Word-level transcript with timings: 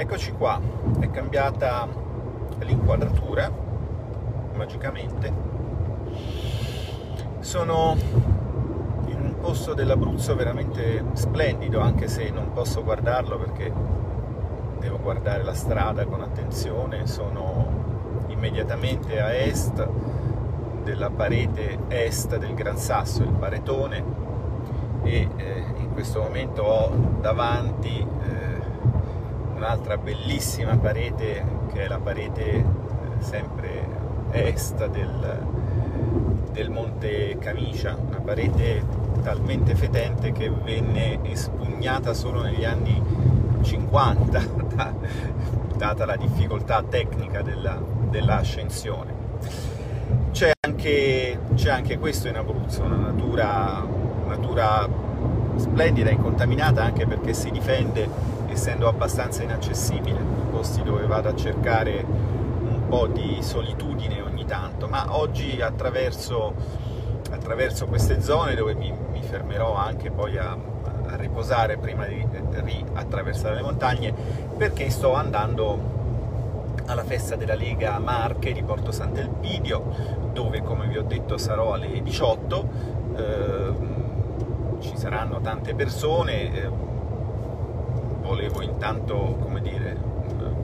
Eccoci 0.00 0.32
qua, 0.32 0.58
è 0.98 1.10
cambiata 1.10 1.86
l'inquadratura 2.60 3.52
magicamente. 4.54 5.30
Sono 7.40 7.96
in 9.08 9.20
un 9.20 9.34
posto 9.38 9.74
dell'Abruzzo 9.74 10.34
veramente 10.34 11.04
splendido, 11.12 11.80
anche 11.80 12.08
se 12.08 12.30
non 12.30 12.50
posso 12.54 12.82
guardarlo 12.82 13.36
perché 13.36 13.70
devo 14.78 14.98
guardare 15.00 15.42
la 15.42 15.52
strada 15.52 16.06
con 16.06 16.22
attenzione. 16.22 17.06
Sono 17.06 18.24
immediatamente 18.28 19.20
a 19.20 19.34
est 19.34 19.86
della 20.82 21.10
parete 21.10 21.78
est 21.88 22.38
del 22.38 22.54
Gran 22.54 22.78
Sasso, 22.78 23.22
il 23.22 23.32
Paretone, 23.32 24.02
e 25.02 25.28
eh, 25.36 25.64
in 25.76 25.90
questo 25.92 26.22
momento 26.22 26.62
ho 26.62 26.90
davanti 27.20 27.98
eh, 27.98 28.29
un'altra 29.60 29.98
bellissima 29.98 30.78
parete 30.78 31.44
che 31.70 31.84
è 31.84 31.86
la 31.86 31.98
parete 31.98 32.42
eh, 32.50 32.64
sempre 33.18 33.86
est 34.30 34.86
del, 34.86 35.46
del 36.50 36.70
Monte 36.70 37.36
Camicia, 37.38 37.94
una 37.94 38.20
parete 38.20 38.82
talmente 39.22 39.74
fetente 39.74 40.32
che 40.32 40.48
venne 40.48 41.20
espugnata 41.30 42.14
solo 42.14 42.40
negli 42.40 42.64
anni 42.64 43.02
50, 43.60 44.42
data 45.76 46.06
la 46.06 46.16
difficoltà 46.16 46.82
tecnica 46.82 47.42
della, 47.42 47.78
dell'ascensione. 48.08 49.12
C'è 50.30 50.52
anche, 50.58 51.38
c'è 51.54 51.70
anche, 51.70 51.98
questo 51.98 52.28
in 52.28 52.36
Abruzzo, 52.36 52.82
una 52.82 52.96
natura, 52.96 53.86
natura 54.26 54.88
splendida, 55.56 56.08
incontaminata 56.08 56.82
anche 56.82 57.06
perché 57.06 57.34
si 57.34 57.50
difende 57.50 58.38
essendo 58.50 58.88
abbastanza 58.88 59.42
inaccessibile, 59.42 60.18
posti 60.50 60.82
dove 60.82 61.06
vado 61.06 61.28
a 61.28 61.34
cercare 61.34 62.04
un 62.04 62.88
po' 62.88 63.06
di 63.06 63.38
solitudine 63.40 64.20
ogni 64.20 64.44
tanto, 64.44 64.88
ma 64.88 65.16
oggi 65.16 65.60
attraverso, 65.60 66.54
attraverso 67.30 67.86
queste 67.86 68.20
zone 68.20 68.54
dove 68.54 68.74
mi, 68.74 68.92
mi 69.12 69.22
fermerò 69.22 69.74
anche 69.74 70.10
poi 70.10 70.36
a, 70.36 70.56
a 71.06 71.16
riposare 71.16 71.78
prima 71.78 72.06
di 72.06 72.26
riattraversare 72.50 73.54
le 73.56 73.62
montagne, 73.62 74.12
perché 74.56 74.90
sto 74.90 75.14
andando 75.14 75.98
alla 76.86 77.04
festa 77.04 77.36
della 77.36 77.54
Lega 77.54 77.98
Marche 77.98 78.52
di 78.52 78.62
Porto 78.62 78.90
Sant'Elpidio, 78.90 80.28
dove 80.32 80.60
come 80.62 80.86
vi 80.86 80.98
ho 80.98 81.02
detto 81.02 81.38
sarò 81.38 81.72
alle 81.72 82.02
18. 82.02 82.68
Eh, 83.16 83.98
ci 84.80 84.96
saranno 84.96 85.40
tante 85.40 85.74
persone, 85.74 86.54
eh, 86.54 86.70
volevo 88.30 88.62
intanto, 88.62 89.36
come 89.40 89.60
dire, 89.60 89.96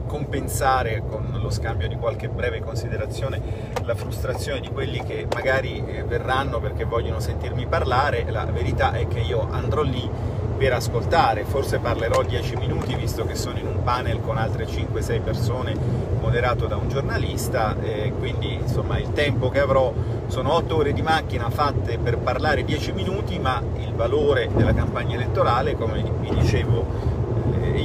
compensare 0.07 1.03
con 1.05 1.37
lo 1.41 1.49
scambio 1.49 1.89
di 1.89 1.97
qualche 1.97 2.29
breve 2.29 2.61
considerazione 2.61 3.41
la 3.83 3.93
frustrazione 3.93 4.61
di 4.61 4.69
quelli 4.69 5.03
che 5.03 5.27
magari 5.33 5.83
eh, 5.85 6.03
verranno 6.03 6.61
perché 6.61 6.85
vogliono 6.85 7.19
sentirmi 7.19 7.67
parlare. 7.67 8.25
La 8.29 8.45
verità 8.45 8.93
è 8.93 9.05
che 9.07 9.19
io 9.19 9.49
andrò 9.51 9.81
lì 9.81 10.09
per 10.57 10.73
ascoltare, 10.73 11.43
forse 11.43 11.79
parlerò 11.79 12.23
10 12.23 12.55
minuti 12.55 12.95
visto 12.95 13.25
che 13.25 13.35
sono 13.35 13.59
in 13.59 13.67
un 13.67 13.83
panel 13.83 14.21
con 14.21 14.37
altre 14.37 14.65
5-6 14.65 15.21
persone 15.21 15.75
moderato 16.21 16.67
da 16.67 16.77
un 16.77 16.87
giornalista, 16.87 17.75
e 17.81 18.13
quindi 18.17 18.53
insomma 18.53 18.97
il 18.97 19.11
tempo 19.11 19.49
che 19.49 19.59
avrò 19.59 19.93
sono 20.27 20.53
8 20.53 20.75
ore 20.75 20.93
di 20.93 21.01
macchina 21.01 21.49
fatte 21.49 21.97
per 21.97 22.17
parlare 22.17 22.63
10 22.63 22.93
minuti, 22.93 23.37
ma 23.39 23.61
il 23.75 23.93
valore 23.93 24.49
della 24.55 24.73
campagna 24.73 25.15
elettorale, 25.15 25.75
come 25.75 26.01
vi 26.21 26.33
dicevo 26.33 27.16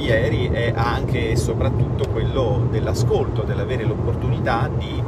ieri 0.03 0.49
è 0.49 0.73
anche 0.75 1.31
e 1.31 1.35
soprattutto 1.37 2.09
quello 2.09 2.67
dell'ascolto, 2.69 3.43
dell'avere 3.43 3.85
l'opportunità 3.85 4.69
di 4.77 5.01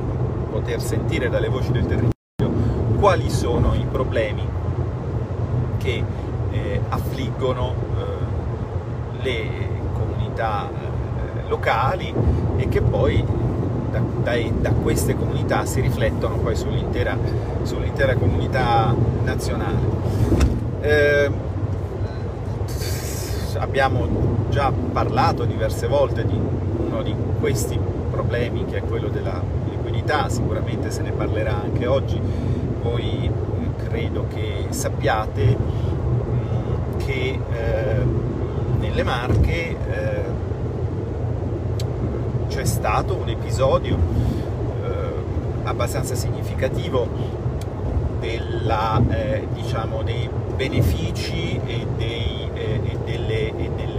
poter 0.49 0.81
sentire 0.81 1.29
dalle 1.29 1.49
voci 1.49 1.71
del 1.71 1.85
territorio 1.85 2.13
quali 2.97 3.29
sono 3.29 3.73
i 3.75 3.85
problemi 3.91 4.47
che 5.77 6.03
eh, 6.51 6.81
affliggono 6.89 7.73
eh, 7.97 9.23
le 9.23 9.49
comunità 9.93 10.69
eh, 10.69 11.49
locali 11.49 12.13
e 12.55 12.67
che 12.69 12.81
poi 12.81 13.23
da, 13.91 13.99
da, 14.23 14.33
da, 14.59 14.71
queste 14.71 15.15
comunità 15.15 15.65
si 15.65 15.81
riflettono 15.81 16.37
poi 16.37 16.55
sull'intera, 16.55 17.17
sull'intera 17.63 18.15
comunità 18.15 18.95
nazionale. 19.23 19.77
Eh, 20.81 21.31
abbiamo 23.57 24.34
già 24.49 24.71
parlato 24.71 25.45
diverse 25.45 25.87
volte 25.87 26.25
di 26.25 26.37
uno 26.37 27.01
di 27.01 27.15
questi 27.39 27.79
problemi 28.09 28.65
che 28.65 28.77
è 28.77 28.81
quello 28.81 29.09
della 29.09 29.41
liquidità, 29.69 30.29
sicuramente 30.29 30.91
se 30.91 31.01
ne 31.01 31.11
parlerà 31.11 31.61
anche 31.61 31.85
oggi. 31.85 32.19
Voi 32.81 33.29
credo 33.87 34.27
che 34.33 34.67
sappiate 34.69 35.57
mm, 35.57 36.97
che 36.97 37.39
eh, 37.51 38.05
nelle 38.79 39.03
Marche 39.03 39.69
eh, 39.69 40.23
c'è 42.47 42.65
stato 42.65 43.15
un 43.15 43.27
episodio 43.27 43.97
eh, 44.83 45.63
abbastanza 45.63 46.15
significativo 46.15 47.07
della, 48.19 49.01
eh, 49.09 49.47
diciamo, 49.53 50.03
dei 50.03 50.29
benefici 50.55 51.59
e 51.65 51.85
dei 51.97 52.35
e 52.55 52.97
delle, 53.03 53.55
e 53.57 53.69
delle 53.75 53.94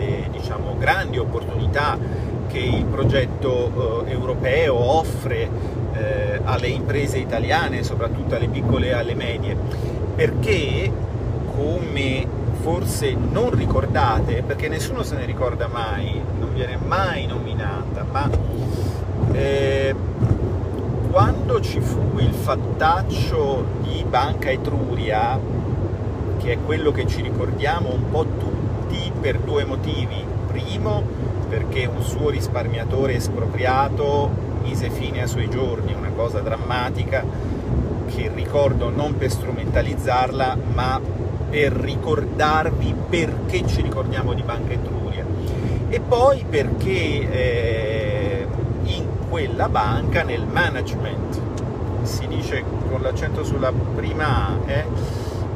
diciamo, 0.47 0.77
grandi 0.79 1.19
opportunità 1.19 1.99
che 2.47 2.59
il 2.59 2.84
progetto 2.84 4.05
eh, 4.07 4.12
europeo 4.12 4.77
offre 4.77 5.51
eh, 5.93 6.41
alle 6.45 6.69
imprese 6.69 7.19
italiane, 7.19 7.83
soprattutto 7.83 8.37
alle 8.37 8.47
piccole 8.47 8.87
e 8.89 8.93
alle 8.93 9.17
medie, 9.17 9.57
perché 10.15 10.93
come 11.53 12.27
forse 12.61 13.12
non 13.15 13.51
ricordate, 13.51 14.45
perché 14.47 14.69
nessuno 14.69 15.03
se 15.03 15.17
ne 15.17 15.25
ricorda 15.25 15.67
mai, 15.67 16.21
non 16.39 16.55
viene 16.55 16.77
mai 16.77 17.27
nominata, 17.27 18.07
ma 18.09 18.31
eh, 19.33 19.95
quando 21.11 21.61
ci 21.61 21.81
fu 21.81 22.19
il 22.19 22.33
fattaccio 22.33 23.65
di 23.83 24.05
Banca 24.09 24.49
Etruria, 24.49 25.41
che 26.39 26.53
è 26.53 26.59
quello 26.65 26.93
che 26.93 27.05
ci 27.09 27.21
ricordiamo 27.21 27.93
un 27.93 28.11
po' 28.11 28.25
tutti, 28.39 28.65
per 29.21 29.39
due 29.41 29.65
motivi. 29.65 30.35
Primo, 30.56 31.03
perché 31.50 31.84
un 31.84 32.03
suo 32.03 32.31
risparmiatore 32.31 33.17
espropriato 33.17 34.31
mise 34.62 34.89
fine 34.89 35.21
ai 35.21 35.28
suoi 35.28 35.50
giorni, 35.50 35.93
una 35.93 36.09
cosa 36.17 36.41
drammatica 36.41 37.22
che 38.06 38.31
ricordo 38.34 38.89
non 38.89 39.19
per 39.19 39.31
strumentalizzarla, 39.31 40.56
ma 40.72 40.99
per 41.50 41.72
ricordarvi 41.72 42.95
perché 43.11 43.66
ci 43.66 43.83
ricordiamo 43.83 44.33
di 44.33 44.43
Banca 44.43 44.72
Etruria. 44.72 45.27
E 45.91 46.00
poi 46.00 46.47
perché 46.49 47.31
eh, 47.31 48.47
in 48.84 49.05
quella 49.28 49.69
banca, 49.69 50.22
nel 50.22 50.47
management, 50.47 51.39
si 52.05 52.27
dice 52.28 52.65
con 52.89 53.03
l'accento 53.03 53.45
sulla 53.45 53.72
prima 53.95 54.47
A, 54.49 54.59
eh, 54.65 54.84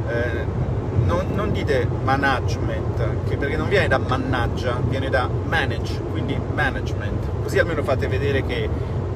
eh, 0.08 0.68
non, 1.10 1.26
non, 1.34 1.50
dite 1.50 1.88
management, 2.04 3.02
perché 3.36 3.56
non 3.56 3.68
viene 3.68 3.88
da 3.88 3.98
mannaggia, 3.98 4.80
viene 4.88 5.10
da 5.10 5.28
manage, 5.28 6.00
quindi 6.10 6.38
management. 6.54 7.42
Così 7.42 7.58
almeno 7.58 7.82
fate 7.82 8.06
vedere 8.06 8.46
che 8.46 8.68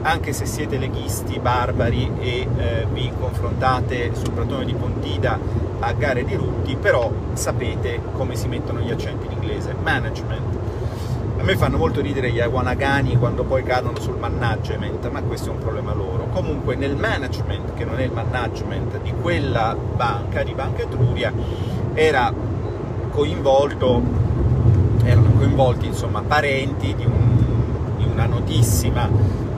anche 0.03 0.33
se 0.33 0.45
siete 0.45 0.77
leghisti, 0.77 1.39
barbari 1.39 2.11
e 2.19 2.49
eh, 2.57 2.87
vi 2.93 3.11
confrontate 3.19 4.11
sul 4.15 4.33
pratone 4.33 4.65
di 4.65 4.75
Pontida 4.75 5.39
a 5.79 5.93
gare 5.93 6.25
di 6.25 6.35
Rutti, 6.35 6.77
però 6.77 7.11
sapete 7.35 8.01
come 8.13 8.35
si 8.35 8.49
mettono 8.49 8.81
gli 8.81 8.91
accenti 8.91 9.27
in 9.27 9.33
inglese. 9.33 9.75
Management. 9.81 10.63
A 11.39 11.43
me 11.43 11.57
fanno 11.57 11.77
molto 11.77 12.01
ridere 12.01 12.31
gli 12.31 12.41
awanagani 12.41 13.17
quando 13.19 13.45
poi 13.45 13.63
cadono 13.63 14.01
sul 14.01 14.17
management, 14.17 15.11
ma 15.11 15.23
questo 15.23 15.51
è 15.51 15.53
un 15.53 15.59
problema 15.59 15.93
loro. 15.93 16.27
Comunque 16.33 16.75
nel 16.75 16.97
management, 16.97 17.75
che 17.75 17.85
non 17.85 17.99
è 17.99 18.05
il 18.05 18.13
management 18.13 19.01
di 19.03 19.13
quella 19.21 19.77
banca, 19.77 20.43
di 20.43 20.55
Banca 20.55 20.83
Etruria, 20.83 21.33
era 21.95 22.33
coinvolto, 23.11 24.03
erano 25.05 25.31
coinvolti 25.37 25.87
insomma, 25.87 26.23
parenti 26.23 26.95
di, 26.95 27.05
un, 27.05 27.97
di 27.97 28.05
una 28.05 28.27
notissima 28.27 29.09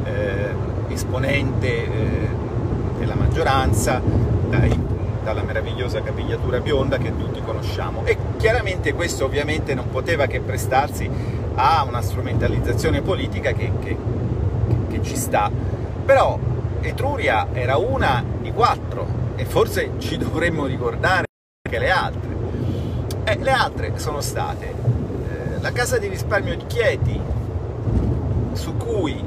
eh, 0.04 0.54
esponente 0.88 1.66
eh, 1.66 2.28
della 2.98 3.14
maggioranza, 3.14 4.00
dai, 4.48 4.78
dalla 5.22 5.42
meravigliosa 5.42 6.02
capigliatura 6.02 6.60
bionda 6.60 6.98
che 6.98 7.16
tutti 7.16 7.40
conosciamo. 7.42 8.04
E 8.04 8.16
chiaramente 8.36 8.92
questo 8.92 9.24
ovviamente 9.24 9.74
non 9.74 9.88
poteva 9.90 10.26
che 10.26 10.40
prestarsi 10.40 11.08
a 11.54 11.84
una 11.88 12.02
strumentalizzazione 12.02 13.00
politica 13.00 13.52
che, 13.52 13.72
che, 13.80 13.96
che 14.88 15.02
ci 15.02 15.16
sta. 15.16 15.50
Però 16.04 16.38
Etruria 16.80 17.48
era 17.52 17.78
una 17.78 18.22
di 18.40 18.52
quattro 18.52 19.24
e 19.36 19.44
forse 19.46 19.92
ci 19.98 20.18
dovremmo 20.18 20.66
ricordare 20.66 21.24
anche 21.66 21.78
le 21.78 21.90
altre. 21.90 22.34
E 23.24 23.38
le 23.38 23.50
altre 23.50 23.92
sono 23.96 24.20
state 24.20 24.66
eh, 24.66 25.60
la 25.60 25.72
Casa 25.72 25.98
di 25.98 26.06
risparmio 26.06 26.56
di 26.56 26.64
Chieti, 26.66 27.20
su 28.52 28.76
cui 28.76 29.22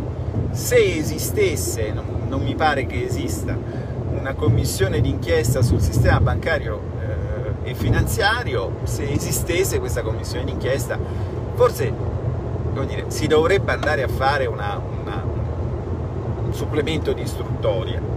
se 0.52 0.98
esistesse, 0.98 1.92
non, 1.92 2.06
non 2.28 2.42
mi 2.42 2.56
pare 2.56 2.86
che 2.86 3.04
esista, 3.04 3.58
una 4.12 4.34
commissione 4.34 5.02
d'inchiesta 5.02 5.62
sul 5.62 5.82
sistema 5.82 6.20
bancario 6.20 6.82
eh, 7.64 7.70
e 7.70 7.74
finanziario, 7.76 8.78
se 8.84 9.10
esistesse 9.12 9.80
questa 9.80 10.02
commissione 10.02 10.46
d'inchiesta, 10.46 10.98
forse 11.56 11.94
dire, 12.86 13.06
si 13.08 13.28
dovrebbe 13.28 13.74
andare 13.74 14.04
a 14.04 14.08
fare 14.08 14.46
una, 14.46 14.82
una, 15.02 15.24
un 16.46 16.54
supplemento 16.54 17.12
di 17.12 17.22
istruttoria. 17.22 18.09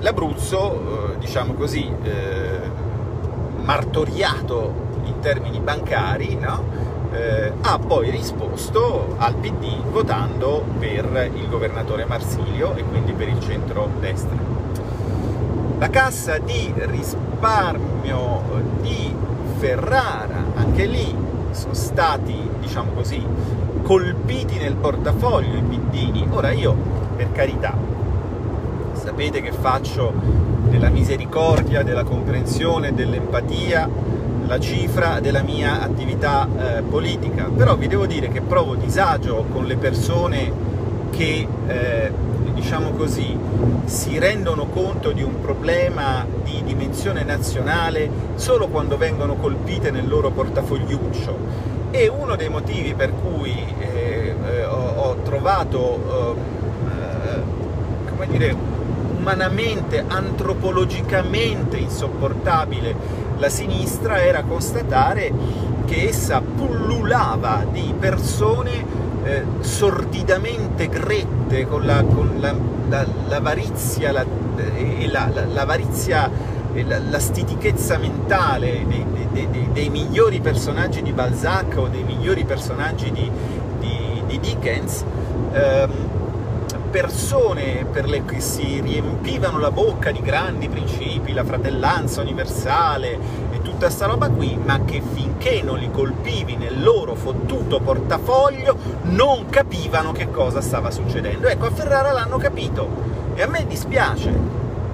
L'Abruzzo, 0.00 1.12
eh, 1.12 1.18
diciamo 1.18 1.52
così, 1.52 1.86
eh, 2.02 2.60
martoriato 3.62 4.72
in 5.04 5.18
termini 5.20 5.60
bancari, 5.60 6.36
no? 6.36 6.64
eh, 7.12 7.52
ha 7.60 7.78
poi 7.78 8.10
risposto 8.10 9.14
al 9.18 9.34
PD 9.34 9.82
votando 9.90 10.64
per 10.78 11.30
il 11.34 11.48
governatore 11.48 12.06
Marsilio 12.06 12.74
e 12.76 12.82
quindi 12.84 13.12
per 13.12 13.28
il 13.28 13.40
centro-destra. 13.40 14.38
La 15.78 15.90
cassa 15.90 16.38
di 16.38 16.72
risparmio 16.76 18.42
di 18.80 19.14
Ferrara, 19.58 20.44
anche 20.54 20.86
lì 20.86 21.14
sono 21.50 21.74
stati, 21.74 22.36
diciamo 22.58 22.92
così, 22.92 23.22
colpiti 23.82 24.56
nel 24.56 24.76
portafoglio 24.76 25.58
i 25.58 25.62
piddini. 25.62 26.26
Ora 26.30 26.52
io, 26.52 26.74
per 27.16 27.32
carità, 27.32 27.74
sapete 29.10 29.42
che 29.42 29.50
faccio 29.50 30.12
della 30.68 30.88
misericordia, 30.88 31.82
della 31.82 32.04
comprensione, 32.04 32.94
dell'empatia 32.94 33.88
la 34.46 34.60
cifra 34.60 35.18
della 35.18 35.42
mia 35.42 35.82
attività 35.82 36.46
eh, 36.46 36.82
politica, 36.82 37.50
però 37.52 37.74
vi 37.74 37.88
devo 37.88 38.06
dire 38.06 38.28
che 38.28 38.40
provo 38.40 38.76
disagio 38.76 39.46
con 39.50 39.64
le 39.64 39.76
persone 39.76 40.52
che, 41.10 41.46
eh, 41.66 42.12
diciamo 42.54 42.90
così, 42.90 43.36
si 43.86 44.16
rendono 44.20 44.66
conto 44.66 45.10
di 45.10 45.24
un 45.24 45.40
problema 45.40 46.24
di 46.44 46.62
dimensione 46.64 47.24
nazionale 47.24 48.08
solo 48.36 48.68
quando 48.68 48.96
vengono 48.96 49.34
colpite 49.34 49.90
nel 49.90 50.06
loro 50.06 50.30
portafogliuccio. 50.30 51.36
E 51.90 52.06
uno 52.06 52.36
dei 52.36 52.48
motivi 52.48 52.94
per 52.94 53.12
cui 53.12 53.56
eh, 53.80 54.34
eh 54.46 54.64
ho, 54.64 54.92
ho, 54.96 55.16
trovato, 55.24 56.36
eh, 56.86 58.08
come 58.08 58.26
dire, 58.28 58.69
umanamente, 59.30 60.04
antropologicamente 60.08 61.76
insopportabile 61.76 62.94
la 63.38 63.48
sinistra 63.48 64.22
era 64.22 64.42
constatare 64.42 65.32
che 65.86 66.08
essa 66.08 66.40
pullulava 66.40 67.64
di 67.70 67.94
persone 67.98 68.84
eh, 69.22 69.44
sordidamente 69.60 70.88
grette 70.88 71.66
con 71.66 71.86
la, 71.86 72.02
con 72.02 72.38
la, 72.40 72.54
la, 72.88 73.06
l'avarizia 73.28 74.10
la, 74.10 74.24
e 74.76 75.08
la, 75.08 75.30
l'avarizia 75.52 76.28
e 76.72 76.84
la, 76.84 77.18
stitichezza 77.18 77.98
mentale 77.98 78.84
dei, 78.86 79.06
dei, 79.32 79.48
dei, 79.48 79.68
dei, 79.72 79.90
migliori 79.90 80.40
personaggi 80.40 81.02
di 81.02 81.12
Balzac 81.12 81.76
o 81.76 81.86
dei 81.86 82.02
migliori 82.02 82.44
personaggi 82.44 83.10
di, 83.12 83.30
di, 83.78 84.22
di 84.26 84.40
Dickens 84.40 85.04
ehm, 85.52 86.18
persone 86.90 87.86
per 87.90 88.08
le 88.08 88.24
che 88.24 88.40
si 88.40 88.80
riempivano 88.80 89.58
la 89.58 89.70
bocca 89.70 90.10
di 90.10 90.20
grandi 90.20 90.68
principi, 90.68 91.32
la 91.32 91.44
fratellanza 91.44 92.20
universale 92.20 93.18
e 93.52 93.62
tutta 93.62 93.88
sta 93.88 94.06
roba 94.06 94.28
qui, 94.28 94.58
ma 94.62 94.84
che 94.84 95.00
finché 95.00 95.62
non 95.62 95.78
li 95.78 95.90
colpivi 95.90 96.56
nel 96.56 96.82
loro 96.82 97.14
fottuto 97.14 97.80
portafoglio 97.80 98.76
non 99.02 99.46
capivano 99.48 100.10
che 100.12 100.30
cosa 100.30 100.60
stava 100.60 100.90
succedendo. 100.90 101.46
Ecco, 101.46 101.66
a 101.66 101.70
Ferrara 101.70 102.10
l'hanno 102.10 102.38
capito 102.38 102.88
e 103.34 103.42
a 103.42 103.46
me 103.46 103.64
dispiace, 103.66 104.32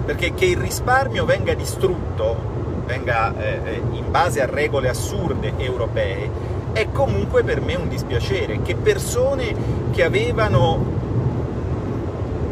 perché 0.05 0.35
che 0.35 0.45
il 0.45 0.59
risparmio 0.59 1.25
venga 1.25 1.55
distrutto, 1.55 2.37
venga 2.85 3.35
eh, 3.39 3.61
eh 3.65 3.81
in 3.93 4.11
base 4.11 4.43
a 4.43 4.47
regole 4.47 4.91
assurde 4.91 5.55
europee, 5.57 6.31
è 6.73 6.89
comunque 6.93 7.43
per 7.43 7.63
me 7.63 7.75
un 7.75 7.89
dispiacere 7.89 8.61
che 8.61 8.77
persone 8.77 9.55
che 9.93 10.05
avevano 10.05 10.96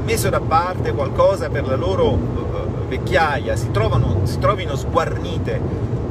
messo 0.04 0.28
da 0.28 0.40
parte 0.40 0.92
qualcosa 0.92 1.48
per 1.48 1.66
la 1.66 1.76
loro 1.76 2.10
uh, 2.10 2.86
vecchiaia, 2.88 3.56
si, 3.56 3.70
trovano, 3.70 4.20
si 4.24 4.38
trovino 4.38 4.76
sguarnite, 4.76 5.60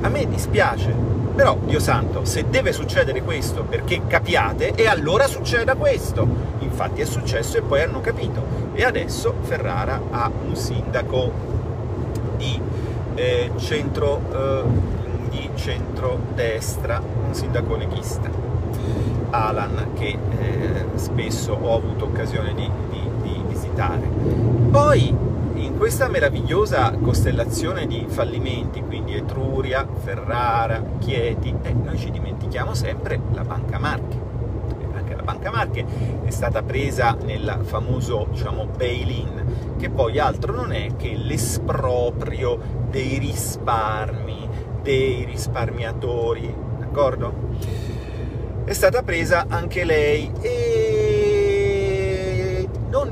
a 0.02 0.10
me 0.10 0.28
dispiace, 0.28 0.94
però 1.36 1.58
Dio 1.64 1.80
santo, 1.80 2.26
se 2.26 2.46
deve 2.50 2.74
succedere 2.74 3.22
questo 3.24 3.64
perché 3.64 4.02
capiate, 4.06 4.74
e 4.76 4.88
allora 4.88 5.28
succeda 5.28 5.76
questo. 5.76 6.28
Infatti 6.60 7.02
è 7.02 7.06
successo 7.06 7.58
e 7.58 7.62
poi 7.62 7.82
hanno 7.82 8.02
capito. 8.02 8.44
E 8.74 8.84
adesso 8.84 9.34
Ferrara 9.42 10.02
ha 10.12 10.30
un 10.46 10.56
sindaco 10.56 11.32
di 12.38 12.60
eh, 13.16 13.52
centro 13.58 14.22
eh, 14.32 15.02
di 15.34 15.50
centrodestra, 15.56 17.02
un 17.02 17.34
sindaco 17.34 17.76
leghista, 17.76 18.30
Alan, 19.32 19.94
che 19.96 20.18
eh, 20.40 20.86
spesso 20.94 21.58
ho 21.60 21.76
avuto 21.76 22.06
occasione 22.06 22.54
di, 22.54 22.70
di 23.74 23.84
visitare. 23.84 24.08
Poi 24.70 25.16
in 25.56 25.78
questa 25.78 26.08
meravigliosa 26.08 26.92
costellazione 26.92 27.88
di 27.88 28.06
fallimenti, 28.08 28.82
quindi 28.82 29.16
Etruria, 29.16 29.86
Ferrara, 30.04 30.82
Chieti, 31.00 31.54
eh, 31.64 31.74
noi 31.74 31.98
ci 31.98 32.12
dimentichiamo 32.12 32.74
sempre 32.74 33.20
la 33.34 33.44
Banca 33.44 33.80
Marche. 33.80 34.32
Anche 34.94 35.16
la 35.16 35.22
Banca 35.24 35.52
Marche 35.52 35.86
è 36.24 36.30
stata 36.30 36.62
presa 36.64 37.18
nel 37.24 37.60
famoso 37.64 38.28
diciamo, 38.32 38.68
bail-in, 38.78 39.76
che 39.78 39.90
poi 39.90 40.20
altro 40.20 40.54
non 40.54 40.72
è 40.72 40.96
che 40.96 41.16
l'esproprio 41.16 42.60
dei 42.90 43.18
risparmi, 43.18 44.48
dei 44.82 45.26
risparmiatori, 45.26 46.54
d'accordo? 46.80 47.52
È 48.66 48.72
stata 48.74 49.04
presa 49.04 49.46
anche 49.50 49.84
lei 49.84 50.32
e 50.40 50.73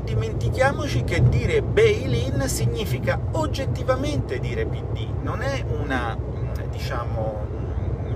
dimentichiamoci 0.02 1.04
che 1.04 1.28
dire 1.28 1.62
bail-in 1.62 2.44
significa 2.48 3.20
oggettivamente 3.32 4.38
dire 4.38 4.66
PD, 4.66 5.06
non 5.22 5.42
è 5.42 5.64
una, 5.66 6.16
diciamo, 6.70 7.46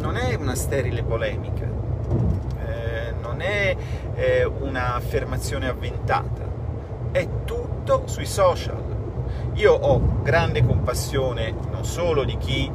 non 0.01 0.17
è 0.17 0.35
una 0.35 0.55
sterile 0.55 1.03
polemica, 1.03 1.65
eh, 1.65 3.15
non 3.21 3.41
è 3.41 3.77
eh, 4.15 4.45
un'affermazione 4.45 5.69
avventata, 5.69 6.43
è 7.13 7.27
tutto 7.45 8.03
sui 8.07 8.27
social. 8.27 8.85
Io 9.55 9.73
ho 9.73 10.21
grande 10.23 10.65
compassione 10.65 11.55
non 11.71 11.85
solo 11.85 12.25
di 12.25 12.37
chi 12.37 12.71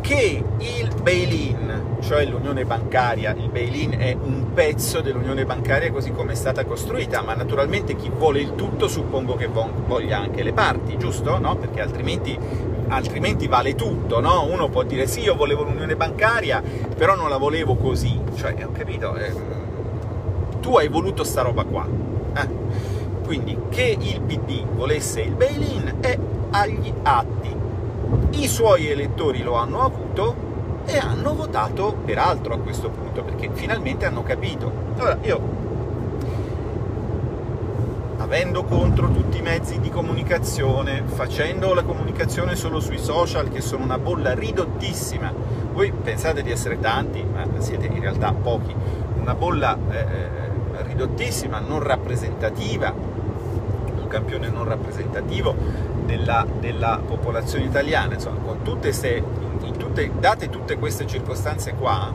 che 0.00 0.44
il 0.58 0.94
bail-in, 1.02 1.79
cioè 2.10 2.24
l'unione 2.24 2.64
bancaria, 2.64 3.32
il 3.38 3.50
bail-in 3.50 3.94
è 3.96 4.16
un 4.20 4.52
pezzo 4.52 5.00
dell'unione 5.00 5.46
bancaria 5.46 5.92
così 5.92 6.10
come 6.10 6.32
è 6.32 6.34
stata 6.34 6.64
costruita, 6.64 7.22
ma 7.22 7.34
naturalmente 7.34 7.94
chi 7.94 8.10
vuole 8.12 8.40
il 8.40 8.56
tutto 8.56 8.88
suppongo 8.88 9.36
che 9.36 9.46
voglia 9.46 10.18
anche 10.18 10.42
le 10.42 10.52
parti, 10.52 10.98
giusto? 10.98 11.38
No? 11.38 11.54
Perché 11.54 11.80
altrimenti, 11.80 12.36
altrimenti 12.88 13.46
vale 13.46 13.76
tutto, 13.76 14.18
no? 14.18 14.44
Uno 14.44 14.68
può 14.68 14.82
dire 14.82 15.06
sì, 15.06 15.20
io 15.20 15.36
volevo 15.36 15.62
l'unione 15.62 15.94
bancaria, 15.94 16.60
però 16.96 17.14
non 17.14 17.28
la 17.28 17.36
volevo 17.36 17.76
così, 17.76 18.18
cioè, 18.34 18.56
ho 18.66 18.72
capito... 18.72 19.14
Eh, 19.14 19.32
tu 20.60 20.76
hai 20.78 20.88
voluto 20.88 21.22
sta 21.22 21.42
roba 21.42 21.62
qua. 21.62 21.86
Eh? 22.34 22.48
Quindi 23.24 23.56
che 23.68 23.96
il 23.96 24.20
PD 24.22 24.64
volesse 24.66 25.20
il 25.20 25.34
bail-in 25.34 25.98
è 26.00 26.18
agli 26.50 26.92
atti. 27.04 27.54
I 28.30 28.48
suoi 28.48 28.88
elettori 28.88 29.44
lo 29.44 29.54
hanno 29.54 29.82
avuto 29.82 30.48
e 30.84 30.98
hanno 30.98 31.34
votato 31.34 31.96
peraltro 32.04 32.54
a 32.54 32.58
questo 32.58 32.90
punto, 32.90 33.22
perché 33.22 33.50
finalmente 33.52 34.06
hanno 34.06 34.22
capito. 34.22 34.72
Allora, 34.96 35.18
io 35.22 35.60
avendo 38.18 38.64
contro 38.64 39.10
tutti 39.10 39.38
i 39.38 39.42
mezzi 39.42 39.80
di 39.80 39.90
comunicazione, 39.90 41.02
facendo 41.04 41.74
la 41.74 41.82
comunicazione 41.82 42.54
solo 42.54 42.78
sui 42.78 42.98
social, 42.98 43.50
che 43.50 43.60
sono 43.60 43.82
una 43.82 43.98
bolla 43.98 44.34
ridottissima. 44.34 45.32
Voi 45.72 45.90
pensate 45.90 46.42
di 46.42 46.50
essere 46.50 46.78
tanti, 46.78 47.24
ma 47.24 47.44
siete 47.58 47.86
in 47.86 48.00
realtà 48.00 48.32
pochi. 48.32 48.74
Una 49.18 49.34
bolla 49.34 49.76
eh, 49.90 50.04
ridottissima, 50.82 51.60
non 51.60 51.82
rappresentativa, 51.82 52.92
un 52.92 54.06
campione 54.06 54.48
non 54.48 54.64
rappresentativo 54.64 55.54
della, 56.04 56.46
della 56.58 57.00
popolazione 57.04 57.64
italiana. 57.64 58.14
Insomma, 58.14 58.38
con 58.44 58.62
tutte 58.62 58.88
queste, 58.88 59.24
tutte, 60.06 60.20
date 60.20 60.48
tutte 60.48 60.78
queste 60.78 61.06
circostanze 61.06 61.74
qua, 61.74 62.12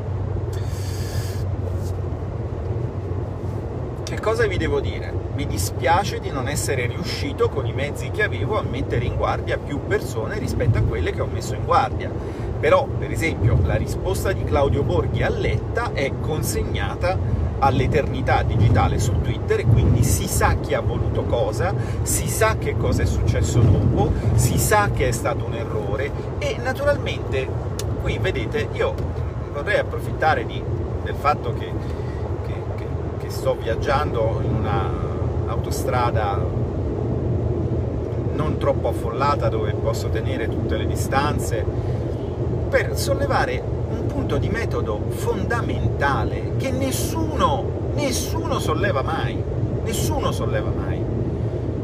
che 4.04 4.20
cosa 4.20 4.48
vi 4.48 4.58
devo 4.58 4.80
dire? 4.80 5.24
mi 5.36 5.46
dispiace 5.46 6.22
di 6.22 6.32
non 6.32 6.48
essere 6.48 6.88
riuscito 6.88 7.50
con 7.50 7.65
i 7.65 7.74
mezzi 7.74 8.10
che 8.10 8.24
avevo 8.24 8.58
a 8.58 8.63
mettere 8.63 9.04
in 9.04 9.18
guardia 9.18 9.58
più 9.58 9.86
persone 9.86 10.39
rispetto 10.39 10.77
a 10.77 10.82
quelle 10.82 11.12
che 11.12 11.20
ho 11.20 11.27
messo 11.27 11.56
in 11.56 11.65
guardia. 11.65 12.10
Però, 12.58 12.86
per 12.86 13.12
esempio, 13.12 13.60
la 13.63 13.75
risposta 13.75 14.32
di 14.32 14.46
Claudio 14.46 14.84
Borghi 14.84 15.24
a 15.24 15.30
Letta 15.30 15.92
è 15.92 16.10
consegnata 16.22 17.18
all'eternità 17.60 18.44
digitale 18.44 18.98
su 18.98 19.20
Twitter 19.22 19.60
e 19.60 19.65
quindi 19.65 20.04
si 20.04 20.25
sa 20.25 20.56
chi 20.56 20.74
ha 20.74 20.80
voluto 20.80 21.24
cosa, 21.24 21.74
si 22.04 22.30
sa 22.30 22.58
che 22.58 22.77
cosa 22.77 23.01
è 23.04 23.06
successo 23.06 23.60
dopo, 23.60 24.12
si 24.36 24.58
sa 24.58 24.89
che 24.92 25.10
è 25.10 25.12
stato 25.12 25.46
un 25.46 25.54
errore 25.54 26.12
e 26.39 26.58
naturalmente 26.63 27.64
qui 28.05 28.19
vedete 28.19 28.67
io 28.74 28.93
vorrei 29.51 29.79
approfittare 29.79 30.45
di, 30.45 30.62
del 31.03 31.15
fatto 31.15 31.55
che, 31.55 31.71
che, 32.45 32.53
che, 32.75 32.85
che 33.17 33.29
sto 33.31 33.55
viaggiando 33.59 34.41
in 34.43 34.53
una 34.53 34.91
autostrada 35.47 36.39
non 38.33 38.57
troppo 38.59 38.89
affollata 38.89 39.50
dove 39.50 39.74
posso 39.74 40.09
tenere 40.09 40.47
tutte 40.47 40.77
le 40.77 40.85
distanze, 40.85 41.65
per 42.69 42.95
sollevare 42.95 43.59
un 43.89 44.05
punto 44.05 44.38
di 44.38 44.50
metodo 44.50 45.05
fondamentale 45.07 46.57
che 46.57 46.69
nessuno, 46.69 47.89
nessuno 47.95 48.59
solleva 48.59 49.01
mai, 49.01 49.41
nessuno 49.83 50.31
solleva 50.31 50.69
mai, 50.69 51.03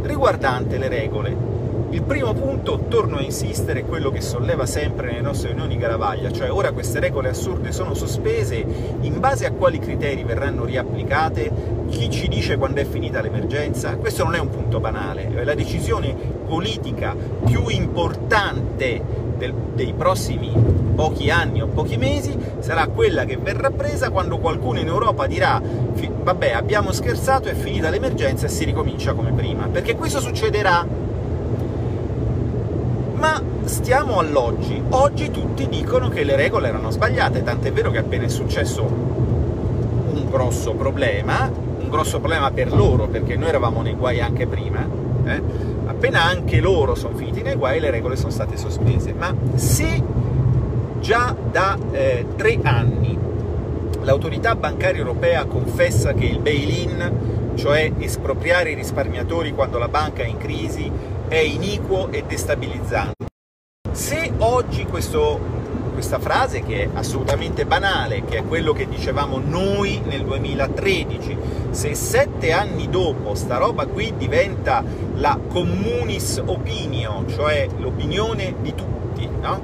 riguardante 0.03 0.77
le 0.77 0.87
regole 0.87 1.50
il 1.91 2.03
primo 2.03 2.33
punto, 2.33 2.86
torno 2.88 3.17
a 3.17 3.21
insistere, 3.21 3.81
è 3.81 3.86
quello 3.86 4.12
che 4.12 4.21
solleva 4.21 4.65
sempre 4.65 5.07
nelle 5.07 5.21
nostre 5.21 5.50
riunioni 5.50 5.77
Garavaglia, 5.77 6.31
cioè 6.31 6.50
ora 6.50 6.71
queste 6.71 7.01
regole 7.01 7.27
assurde 7.27 7.74
sono 7.74 7.93
sospese, 7.93 8.65
in 9.01 9.19
base 9.19 9.45
a 9.45 9.51
quali 9.51 9.77
criteri 9.77 10.24
verranno 10.24 10.63
riapplicate, 10.63 11.51
chi 11.89 12.10
ci 12.10 12.29
dice 12.29 12.55
quando 12.55 12.79
è 12.79 12.86
finita 12.86 13.19
l'emergenza? 13.19 13.98
Questo 13.98 14.24
non 14.24 14.36
è 14.36 14.39
un 14.39 14.50
punto 14.50 14.79
banale, 14.79 15.33
è 15.36 15.43
la 15.43 15.53
decisione 15.53 16.15
politica 16.45 17.13
più 17.45 17.67
importante 17.67 19.01
del, 19.38 19.53
dei 19.74 19.93
prossimi 19.93 20.53
pochi 20.95 21.29
anni 21.29 21.62
o 21.62 21.67
pochi 21.67 21.98
mesi 21.98 22.38
sarà 22.60 22.88
quella 22.88 23.25
che 23.25 23.38
verrà 23.38 23.71
presa 23.71 24.12
quando 24.12 24.38
qualcuno 24.38 24.79
in 24.79 24.88
Europa 24.88 25.25
dirà 25.25 25.60
vabbè 25.60 26.51
abbiamo 26.51 26.91
scherzato, 26.91 27.50
è 27.50 27.53
finita 27.53 27.89
l'emergenza 27.89 28.45
e 28.45 28.50
si 28.50 28.63
ricomincia 28.63 29.13
come 29.13 29.31
prima, 29.31 29.67
perché 29.67 29.95
questo 29.95 30.19
succederà 30.19 31.10
stiamo 33.65 34.20
all'oggi. 34.20 34.82
Oggi 34.89 35.32
tutti 35.32 35.68
dicono 35.68 36.10
che 36.10 36.24
le 36.24 36.36
regole 36.36 36.68
erano 36.68 36.91
sbagliate, 36.91 37.44
tant'è 37.44 37.72
vero 37.72 37.91
che 37.91 38.00
appena 38.00 38.25
è 38.25 38.30
successo 38.30 38.84
un 38.84 40.25
grosso 40.30 40.74
problema, 40.74 41.50
un 41.80 41.89
grosso 41.89 42.20
problema 42.20 42.51
per 42.51 42.74
loro, 42.74 43.08
perché 43.08 43.36
noi 43.36 43.50
eravamo 43.50 43.82
nei 43.82 43.96
guai 43.96 44.22
anche 44.22 44.48
prima, 44.48 44.88
eh? 45.25 45.41
appena 45.86 46.24
anche 46.24 46.60
loro 46.60 46.96
sono 46.96 47.15
finiti 47.15 47.41
nei 47.41 47.56
guai 47.56 47.80
le 47.80 47.91
regole 47.91 48.15
sono 48.15 48.32
state 48.32 48.58
sospese. 48.58 49.13
Ma 49.13 49.34
se 49.56 50.01
già 51.00 51.36
da 51.51 51.77
eh, 51.91 52.25
tre 52.36 52.60
anni 52.63 53.18
l'autorità 54.03 54.56
bancaria 54.56 55.00
europea 55.00 55.46
confessa 55.46 56.13
che 56.13 56.25
il 56.25 56.39
bail-in, 56.39 57.53
cioè 57.56 57.91
espropriare 58.00 58.72
i 58.72 58.75
risparmiatori 58.75 59.53
quando 59.53 59.77
la 59.77 59.88
banca 59.88 60.24
è 60.24 60.27
in 60.27 60.38
crisi, 60.38 60.89
è 61.27 61.38
iniquo 61.38 62.10
e 62.12 62.24
destabilizzante. 62.27 63.20
Oggi 64.43 64.86
questo, 64.86 65.39
questa 65.93 66.17
frase, 66.17 66.63
che 66.63 66.86
è 66.86 66.89
assolutamente 66.95 67.63
banale, 67.67 68.25
che 68.25 68.38
è 68.38 68.43
quello 68.43 68.74
che 68.74 68.88
dicevamo 68.88 69.38
noi 69.38 70.01
nel 70.03 70.24
2013, 70.24 71.38
se 71.69 71.93
sette 71.93 72.51
anni 72.51 72.89
dopo 72.89 73.36
sta 73.36 73.57
roba 73.57 73.86
qui 73.86 74.15
diventa 74.17 74.83
la 75.17 75.38
communis 75.48 76.41
opinio, 76.43 77.24
cioè 77.27 77.67
l'opinione 77.77 78.55
di 78.62 78.74
tutti, 78.74 79.29
no? 79.39 79.62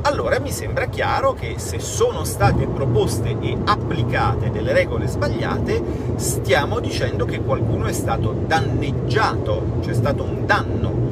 allora 0.00 0.40
mi 0.40 0.52
sembra 0.52 0.86
chiaro 0.86 1.34
che 1.34 1.56
se 1.58 1.78
sono 1.78 2.24
state 2.24 2.66
proposte 2.66 3.36
e 3.38 3.58
applicate 3.62 4.50
delle 4.50 4.72
regole 4.72 5.06
sbagliate, 5.06 5.82
stiamo 6.16 6.80
dicendo 6.80 7.26
che 7.26 7.42
qualcuno 7.42 7.84
è 7.84 7.92
stato 7.92 8.34
danneggiato, 8.46 9.80
c'è 9.82 9.92
stato 9.92 10.22
un 10.22 10.46
danno 10.46 11.04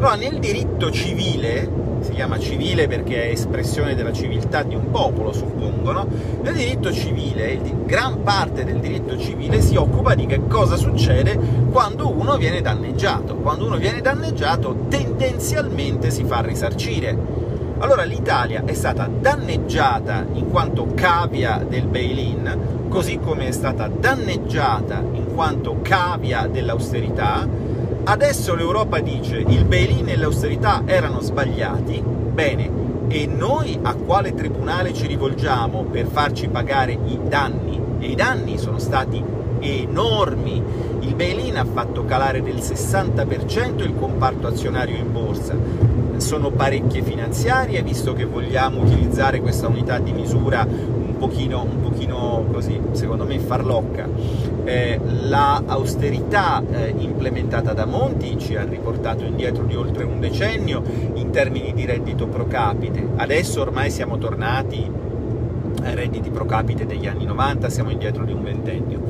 allora, 0.00 0.14
nel 0.14 0.38
diritto 0.38 0.92
civile, 0.92 1.68
si 2.00 2.12
chiama 2.12 2.38
civile 2.38 2.86
perché 2.86 3.24
è 3.24 3.30
espressione 3.30 3.94
della 3.94 4.12
civiltà 4.12 4.62
di 4.62 4.74
un 4.74 4.90
popolo, 4.90 5.32
suppongo, 5.32 5.92
no? 5.92 6.06
Nel 6.42 6.54
diritto 6.54 6.92
civile, 6.92 7.60
gran 7.84 8.22
parte 8.22 8.64
del 8.64 8.78
diritto 8.78 9.18
civile 9.18 9.60
si 9.60 9.76
occupa 9.76 10.14
di 10.14 10.26
che 10.26 10.46
cosa 10.46 10.76
succede 10.76 11.38
quando 11.70 12.10
uno 12.10 12.36
viene 12.36 12.60
danneggiato. 12.60 13.36
Quando 13.36 13.66
uno 13.66 13.76
viene 13.76 14.00
danneggiato, 14.00 14.86
tendenzialmente 14.88 16.10
si 16.10 16.24
fa 16.24 16.40
risarcire. 16.40 17.46
Allora 17.80 18.02
l'Italia 18.02 18.64
è 18.64 18.74
stata 18.74 19.08
danneggiata 19.08 20.26
in 20.32 20.48
quanto 20.48 20.88
cavia 20.94 21.64
del 21.68 21.86
bail-in, 21.86 22.86
così 22.88 23.20
come 23.20 23.46
è 23.46 23.50
stata 23.52 23.86
danneggiata 23.86 24.98
in 25.12 25.32
quanto 25.32 25.78
cavia 25.80 26.48
dell'austerità, 26.48 27.46
Adesso 28.10 28.54
l'Europa 28.54 29.00
dice 29.00 29.36
il 29.36 29.66
bail-in 29.66 30.08
e 30.08 30.16
l'austerità 30.16 30.80
erano 30.86 31.20
sbagliati, 31.20 32.02
bene, 32.02 32.70
e 33.06 33.26
noi 33.26 33.78
a 33.82 33.92
quale 33.96 34.34
tribunale 34.34 34.94
ci 34.94 35.06
rivolgiamo 35.06 35.84
per 35.84 36.06
farci 36.06 36.48
pagare 36.48 36.92
i 36.92 37.20
danni? 37.28 37.78
E 37.98 38.06
i 38.06 38.14
danni 38.14 38.56
sono 38.56 38.78
stati 38.78 39.22
enormi. 39.60 40.62
Il 41.00 41.14
bail-in 41.16 41.58
ha 41.58 41.66
fatto 41.66 42.06
calare 42.06 42.42
del 42.42 42.56
60% 42.56 43.82
il 43.82 43.94
comparto 43.94 44.46
azionario 44.46 44.96
in 44.96 45.12
borsa. 45.12 45.54
Sono 46.16 46.50
parecchie 46.50 47.02
finanziarie, 47.02 47.82
visto 47.82 48.14
che 48.14 48.24
vogliamo 48.24 48.84
utilizzare 48.84 49.42
questa 49.42 49.68
unità 49.68 49.98
di 49.98 50.14
misura 50.14 50.66
pochino, 51.18 51.62
un 51.62 51.80
pochino 51.82 52.46
così, 52.50 52.80
secondo 52.92 53.26
me, 53.26 53.38
farlocca. 53.38 54.08
Eh, 54.68 55.00
la 55.28 55.62
austerità 55.64 56.62
eh, 56.70 56.92
implementata 56.98 57.72
da 57.72 57.86
Monti 57.86 58.36
ci 58.36 58.54
ha 58.54 58.64
riportato 58.64 59.24
indietro 59.24 59.64
di 59.64 59.74
oltre 59.74 60.04
un 60.04 60.20
decennio 60.20 60.82
in 61.14 61.30
termini 61.30 61.72
di 61.72 61.86
reddito 61.86 62.26
pro 62.26 62.46
capite. 62.46 63.02
Adesso 63.16 63.62
ormai 63.62 63.90
siamo 63.90 64.18
tornati 64.18 64.86
ai 65.82 65.94
redditi 65.94 66.28
pro 66.28 66.44
capite 66.44 66.84
degli 66.84 67.06
anni 67.06 67.24
90, 67.24 67.70
siamo 67.70 67.88
indietro 67.88 68.26
di 68.26 68.32
un 68.32 68.42
ventennio. 68.42 69.00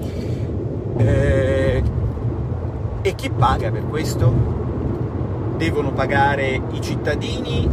Eh, 0.97 1.83
e 3.03 3.15
chi 3.17 3.29
paga 3.29 3.73
per 3.73 3.85
questo? 3.89 4.33
Devono 5.57 5.91
pagare 5.91 6.63
i 6.71 6.81
cittadini 6.81 7.69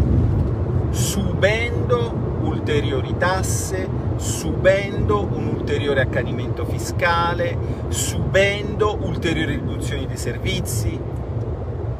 subendo 0.89 2.39
ulteriori 2.41 3.13
tasse, 3.15 3.87
subendo 4.17 5.23
un 5.23 5.47
ulteriore 5.47 6.01
accanimento 6.01 6.65
fiscale, 6.65 7.57
subendo 7.89 8.97
ulteriori 9.01 9.55
riduzioni 9.55 10.05
dei 10.05 10.17
servizi. 10.17 10.99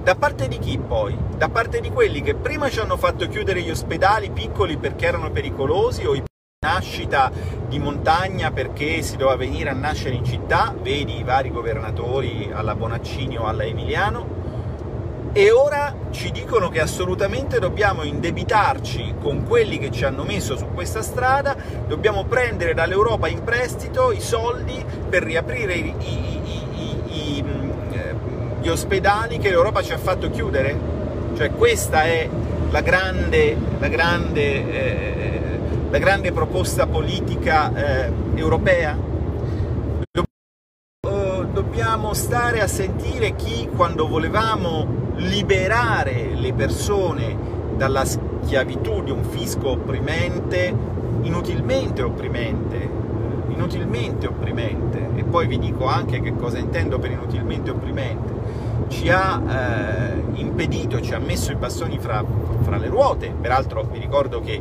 Da 0.04 0.16
parte 0.16 0.48
di 0.48 0.60
chi 0.60 0.78
poi? 0.78 1.18
Da 1.38 1.50
parte 1.50 1.82
di 1.82 1.90
quelli 1.90 2.22
che 2.22 2.36
prima 2.36 2.70
ci 2.70 2.80
hanno 2.80 2.98
fatto 2.98 3.28
chiudere 3.28 3.62
gli 3.62 3.72
ospedali 3.72 4.30
piccoli 4.30 4.78
perché 4.78 5.08
erano 5.08 5.32
pericolosi 5.32 6.06
o 6.06 6.14
i 6.14 6.24
nascita 6.66 7.32
di 7.68 7.80
montagna 7.80 8.52
perché 8.52 9.02
si 9.02 9.18
doveva 9.18 9.38
venire 9.38 9.70
a 9.70 9.74
nascere 9.74 10.16
in 10.16 10.24
città, 10.24 10.76
vedi 10.82 11.20
i 11.20 11.24
vari 11.24 11.52
governatori 11.52 12.50
alla 12.52 12.76
Bonaccini 12.76 13.38
o 13.38 13.46
alla 13.46 13.64
Emiliano, 13.64 14.45
e 15.34 15.52
ora 15.52 15.94
ci 16.12 16.32
dicono 16.32 16.70
che 16.70 16.80
assolutamente 16.80 17.60
dobbiamo 17.60 18.04
indebitarci 18.04 19.16
con 19.22 19.44
quelli 19.46 19.78
che 19.78 19.92
ci 19.92 20.06
hanno 20.06 20.24
messo 20.24 20.56
su 20.56 20.68
questa 20.74 21.02
strada, 21.02 21.56
dobbiamo 21.88 22.26
prendere 22.26 22.74
dall'Europa 22.74 23.28
in 23.28 23.44
prestito 23.44 24.12
i 24.12 24.22
soldi 24.22 24.84
per 25.10 25.24
riaprire 25.24 25.74
i, 25.74 25.94
i, 26.00 26.42
i, 27.08 27.44
eh, 27.92 28.16
gli 28.62 28.70
ospedali 28.70 29.38
che 29.38 29.50
l'Europa 29.50 29.82
ci 29.82 29.94
ha 29.94 29.98
fatto 29.98 30.30
chiudere. 30.30 30.94
Cioè 31.36 31.52
questa 31.52 32.04
è 32.04 32.30
la 32.72 32.82
grande, 32.82 33.58
la 33.80 33.88
grande, 33.88 34.42
eh, 34.42 35.42
la 35.90 35.98
grande 35.98 36.32
proposta 36.32 36.88
politica 36.88 37.74
eh, 37.76 38.12
europea 38.36 39.14
dobbiamo 41.56 42.14
stare 42.26 42.60
a 42.60 42.68
sentire 42.68 43.36
chi 43.36 43.70
quando 43.76 44.08
volevamo 44.08 44.88
liberare 45.18 46.34
le 46.34 46.54
persone 46.54 47.38
dalla 47.78 48.04
schiavitù 48.04 49.04
di 49.04 49.12
un 49.12 49.24
fisco 49.24 49.70
opprimente, 49.70 50.76
inutilmente 51.22 52.02
opprimente, 52.02 52.90
inutilmente 53.50 54.26
opprimente, 54.26 55.08
e 55.14 55.24
poi 55.24 55.46
vi 55.46 55.60
dico 55.60 55.86
anche 55.86 56.20
che 56.20 56.36
cosa 56.36 56.58
intendo 56.58 56.98
per 56.98 57.12
inutilmente 57.12 57.70
opprimente, 57.70 58.34
ci 58.88 59.08
ha 59.12 59.44
eh, 59.48 60.40
impedito, 60.40 61.00
ci 61.02 61.14
ha 61.14 61.20
messo 61.20 61.52
i 61.52 61.56
bastoni 61.56 62.00
fra, 62.00 62.26
fra 62.62 62.78
le 62.78 62.88
ruote, 62.88 63.36
peraltro 63.40 63.84
vi 63.84 64.00
ricordo 64.00 64.42
che 64.42 64.60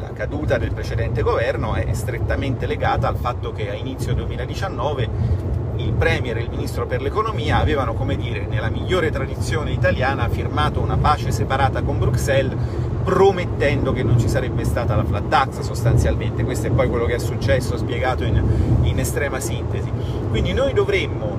la 0.00 0.12
caduta 0.12 0.56
del 0.56 0.72
precedente 0.72 1.22
governo 1.22 1.74
è 1.74 1.92
strettamente 1.94 2.66
legata 2.66 3.08
al 3.08 3.16
fatto 3.16 3.50
che 3.50 3.70
a 3.70 3.74
inizio 3.74 4.14
2019 4.14 5.51
il 5.92 5.98
Premier 5.98 6.38
e 6.38 6.40
il 6.40 6.50
Ministro 6.50 6.86
per 6.86 7.02
l'Economia 7.02 7.58
avevano, 7.58 7.92
come 7.92 8.16
dire, 8.16 8.46
nella 8.48 8.70
migliore 8.70 9.10
tradizione 9.10 9.72
italiana, 9.72 10.28
firmato 10.28 10.80
una 10.80 10.96
pace 10.96 11.30
separata 11.30 11.82
con 11.82 11.98
Bruxelles 11.98 12.56
promettendo 13.04 13.92
che 13.92 14.02
non 14.02 14.18
ci 14.18 14.28
sarebbe 14.28 14.64
stata 14.64 14.96
la 14.96 15.04
flat 15.04 15.28
tax 15.28 15.60
sostanzialmente. 15.60 16.44
Questo 16.44 16.68
è 16.68 16.70
poi 16.70 16.88
quello 16.88 17.04
che 17.04 17.16
è 17.16 17.18
successo, 17.18 17.76
spiegato 17.76 18.24
in, 18.24 18.42
in 18.82 18.98
estrema 18.98 19.38
sintesi. 19.38 19.90
Quindi 20.30 20.52
noi 20.52 20.72
dovremmo 20.72 21.36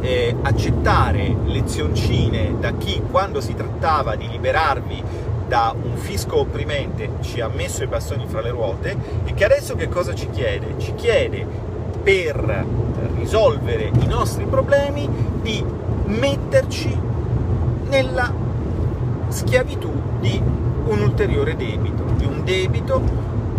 eh, 0.00 0.36
accettare 0.42 1.34
lezioncine 1.44 2.54
da 2.60 2.72
chi, 2.74 3.02
quando 3.10 3.40
si 3.40 3.54
trattava 3.54 4.14
di 4.14 4.28
liberarvi 4.28 5.02
da 5.48 5.74
un 5.74 5.96
fisco 5.96 6.40
opprimente, 6.40 7.10
ci 7.20 7.40
ha 7.40 7.48
messo 7.48 7.82
i 7.82 7.88
bastoni 7.88 8.26
fra 8.28 8.40
le 8.40 8.50
ruote 8.50 8.96
e 9.24 9.34
che 9.34 9.44
adesso 9.44 9.74
che 9.74 9.88
cosa 9.88 10.14
ci 10.14 10.28
chiede? 10.30 10.74
Ci 10.78 10.94
chiede 10.94 11.44
per 12.02 12.64
risolvere 13.16 13.90
i 14.00 14.06
nostri 14.06 14.44
problemi 14.44 15.08
di 15.42 15.64
metterci 16.06 16.98
nella 17.88 18.32
schiavitù 19.28 19.90
di 20.20 20.40
un 20.86 21.00
ulteriore 21.00 21.56
debito, 21.56 22.02
di 22.16 22.24
un 22.24 22.42
debito 22.44 23.00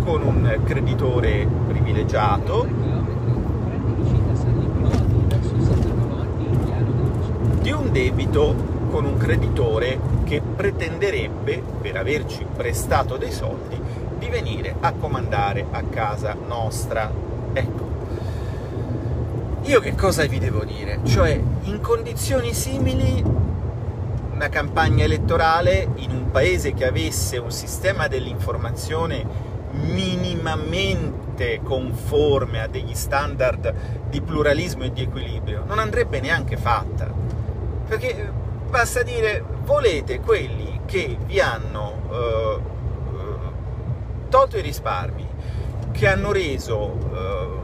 con 0.04 0.22
un 0.22 0.60
creditore 0.64 1.46
privilegiato, 1.68 2.66
di 7.60 7.70
un 7.70 7.92
debito 7.92 8.54
con 8.90 9.04
un 9.04 9.16
creditore 9.16 9.98
che 10.24 10.42
pretenderebbe, 10.42 11.62
per 11.80 11.96
averci 11.96 12.44
prestato 12.54 13.16
dei 13.16 13.32
soldi, 13.32 13.80
di 14.18 14.28
venire 14.28 14.74
a 14.80 14.92
comandare 14.92 15.66
a 15.70 15.82
casa 15.82 16.36
nostra. 16.46 17.10
Ecco, 17.52 17.81
io 19.64 19.80
che 19.80 19.94
cosa 19.94 20.24
vi 20.26 20.38
devo 20.38 20.64
dire? 20.64 21.00
Cioè, 21.04 21.40
in 21.62 21.80
condizioni 21.80 22.52
simili, 22.52 23.22
una 24.32 24.48
campagna 24.48 25.04
elettorale 25.04 25.88
in 25.96 26.10
un 26.10 26.30
paese 26.30 26.74
che 26.74 26.86
avesse 26.86 27.38
un 27.38 27.52
sistema 27.52 28.08
dell'informazione 28.08 29.24
minimamente 29.72 31.60
conforme 31.62 32.60
a 32.60 32.66
degli 32.66 32.94
standard 32.94 33.72
di 34.10 34.20
pluralismo 34.20 34.84
e 34.84 34.92
di 34.92 35.02
equilibrio 35.02 35.64
non 35.66 35.78
andrebbe 35.78 36.20
neanche 36.20 36.56
fatta. 36.56 37.08
Perché 37.86 38.30
basta 38.68 39.02
dire, 39.02 39.44
volete 39.64 40.18
quelli 40.20 40.80
che 40.86 41.16
vi 41.24 41.38
hanno 41.38 42.02
eh, 42.10 42.58
tolto 44.28 44.56
i 44.56 44.62
risparmi, 44.62 45.26
che 45.92 46.08
hanno 46.08 46.32
reso 46.32 46.98
eh, 47.14 47.61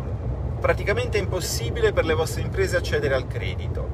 praticamente 0.59 1.19
impossibile 1.19 1.93
per 1.93 2.05
le 2.05 2.15
vostre 2.15 2.43
imprese 2.43 2.77
accedere 2.77 3.15
al 3.15 3.27
credito, 3.27 3.91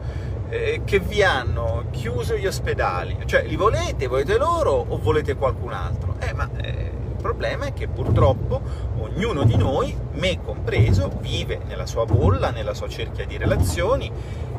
eh, 0.48 0.82
che 0.84 0.98
vi 0.98 1.22
hanno 1.22 1.86
chiuso 1.90 2.36
gli 2.36 2.46
ospedali, 2.46 3.16
cioè 3.26 3.44
li 3.44 3.56
volete, 3.56 4.06
volete 4.06 4.36
loro 4.36 4.72
o 4.72 4.98
volete 4.98 5.34
qualcun 5.34 5.72
altro? 5.72 6.16
Eh, 6.20 6.32
ma 6.32 6.48
eh, 6.56 6.92
il 7.08 7.16
problema 7.20 7.66
è 7.66 7.72
che 7.72 7.88
purtroppo 7.88 8.60
ognuno 8.98 9.44
di 9.44 9.56
noi, 9.56 9.96
me 10.12 10.40
compreso, 10.42 11.10
vive 11.20 11.60
nella 11.66 11.86
sua 11.86 12.04
bolla, 12.04 12.50
nella 12.50 12.74
sua 12.74 12.88
cerchia 12.88 13.24
di 13.26 13.36
relazioni, 13.36 14.10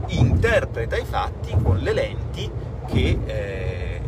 interpreta 0.07 0.97
i 0.97 1.05
fatti 1.05 1.55
con 1.61 1.77
le 1.77 1.93
lenti 1.93 2.49
che 2.87 3.19
eh, 3.25 4.01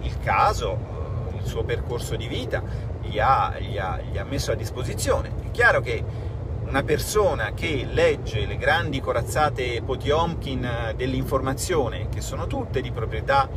il 0.00 0.18
caso, 0.20 0.94
il 1.38 1.46
suo 1.46 1.62
percorso 1.62 2.16
di 2.16 2.26
vita 2.26 2.62
gli 3.02 3.18
ha, 3.18 3.54
gli 3.58 3.78
ha, 3.78 4.00
gli 4.00 4.18
ha 4.18 4.24
messo 4.24 4.52
a 4.52 4.54
disposizione. 4.54 5.30
È 5.46 5.50
chiaro 5.50 5.80
che 5.80 6.02
una 6.68 6.82
persona 6.82 7.52
che 7.54 7.86
legge 7.90 8.44
le 8.46 8.56
grandi 8.56 9.00
corazzate 9.00 9.82
Potiomkin 9.82 10.64
eh, 10.64 10.94
dell'informazione, 10.96 12.08
che 12.08 12.20
sono 12.20 12.46
tutte 12.46 12.80
di 12.80 12.90
proprietà 12.90 13.48